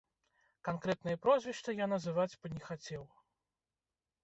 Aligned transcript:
Канкрэтныя 0.67 1.19
прозвішчы 1.25 1.71
я 1.83 1.87
называць 1.93 2.37
б 2.43 2.53
не 2.57 2.61
хацеў. 2.67 3.03